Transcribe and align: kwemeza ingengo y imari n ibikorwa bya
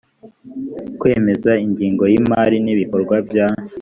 kwemeza 0.99 1.51
ingengo 1.65 2.03
y 2.11 2.15
imari 2.19 2.57
n 2.65 2.67
ibikorwa 2.73 3.15
bya 3.27 3.47